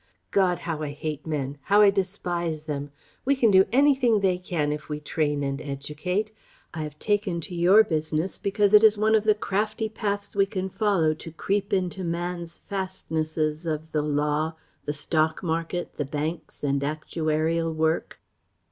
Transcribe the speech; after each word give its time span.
God! 0.31 0.57
How 0.57 0.81
I 0.81 0.89
hate 0.89 1.27
men; 1.27 1.59
how 1.61 1.81
I 1.81 1.91
despise 1.91 2.63
them! 2.63 2.89
We 3.23 3.35
can 3.35 3.51
do 3.51 3.65
anything 3.71 4.19
they 4.19 4.39
can 4.39 4.71
if 4.71 4.89
we 4.89 4.99
train 4.99 5.43
and 5.43 5.61
educate. 5.61 6.31
I 6.73 6.81
have 6.81 6.97
taken 6.97 7.39
to 7.41 7.53
your 7.53 7.83
business 7.83 8.39
because 8.39 8.73
it 8.73 8.83
is 8.83 8.97
one 8.97 9.13
of 9.13 9.25
the 9.25 9.35
crafty 9.35 9.89
paths 9.89 10.35
we 10.35 10.47
can 10.47 10.69
follow 10.69 11.13
to 11.13 11.31
creep 11.31 11.71
into 11.71 12.03
Man's 12.03 12.61
fastnesses 12.67 13.67
of 13.67 13.91
the 13.91 14.01
Law, 14.01 14.55
the 14.85 14.93
Stock 14.93 15.43
Market, 15.43 15.93
the 15.97 16.05
Banks 16.05 16.63
and 16.63 16.81
Actuarial 16.81 17.71
work..." 17.71 18.19